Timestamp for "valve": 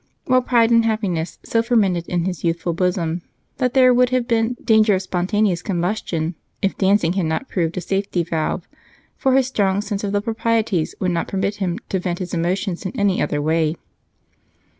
8.23-8.67